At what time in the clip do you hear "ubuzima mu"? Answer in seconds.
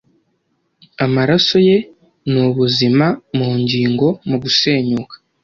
2.47-3.49